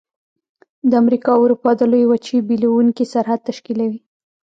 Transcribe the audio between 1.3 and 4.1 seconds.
او اروپا د لویې وچې بیلونکی سرحد تشکیلوي.